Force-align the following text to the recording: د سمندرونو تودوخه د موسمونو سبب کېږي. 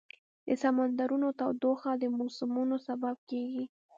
د 0.47 0.49
سمندرونو 0.63 1.27
تودوخه 1.39 1.91
د 2.01 2.03
موسمونو 2.17 2.75
سبب 2.87 3.15
کېږي. 3.29 3.65